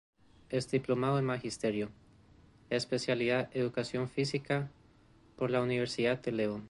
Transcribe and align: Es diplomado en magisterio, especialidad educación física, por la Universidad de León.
Es 0.49 0.67
diplomado 0.71 1.19
en 1.19 1.25
magisterio, 1.25 1.91
especialidad 2.71 3.51
educación 3.55 4.09
física, 4.09 4.71
por 5.35 5.51
la 5.51 5.61
Universidad 5.61 6.19
de 6.23 6.31
León. 6.31 6.59